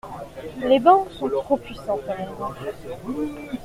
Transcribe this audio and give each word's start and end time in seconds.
Les 0.65 0.79
banque 0.79 1.11
sont 1.11 1.29
trop 1.29 1.57
puissantes 1.57 2.09
à 2.09 2.17
mon 2.17 3.03
goût. 3.05 3.27